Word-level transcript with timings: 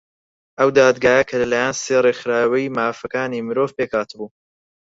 ئەو 0.59 0.69
دادگایە 0.79 1.21
کە 1.29 1.35
لەلایەن 1.41 1.75
سێ 1.83 1.97
ڕێکخراوەی 2.05 2.73
مافەکانی 2.77 3.45
مرۆڤ 3.47 3.69
پێک 3.77 3.91
هاتبوو 3.97 4.29